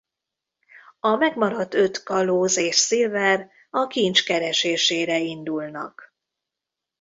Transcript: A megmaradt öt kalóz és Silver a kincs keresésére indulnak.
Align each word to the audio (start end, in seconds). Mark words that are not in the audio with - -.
A 0.99 1.15
megmaradt 1.15 1.73
öt 1.73 2.03
kalóz 2.03 2.57
és 2.57 2.75
Silver 2.75 3.49
a 3.69 3.87
kincs 3.87 4.25
keresésére 4.25 5.19
indulnak. 5.19 6.15